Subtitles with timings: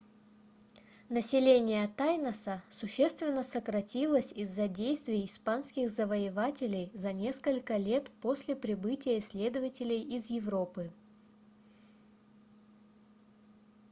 [1.09, 10.31] население тайноса существенно сократилось из-за действий испанских завоевателей за несколько лет после прибытия исследователей из
[10.31, 10.91] европы